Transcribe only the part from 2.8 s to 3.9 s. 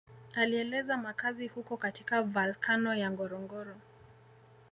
ya Ngorongoro